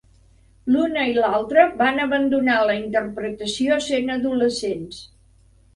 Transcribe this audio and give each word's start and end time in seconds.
L'una 0.75 1.03
i 1.09 1.13
l'altra 1.17 1.67
van 1.83 2.03
abandonar 2.07 2.57
la 2.71 2.79
interpretació 2.81 3.79
sent 3.91 4.15
adolescents. 4.19 5.07